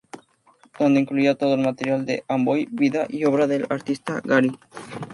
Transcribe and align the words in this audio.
Donde 0.79 0.99
incluía 1.01 1.35
todo 1.35 1.53
el 1.53 1.61
material 1.61 2.07
de 2.07 2.23
Amboy, 2.27 2.67
vida 2.71 3.05
y 3.07 3.25
obra 3.25 3.45
del 3.45 3.67
Artista 3.69 4.19
Gary. 4.25 4.51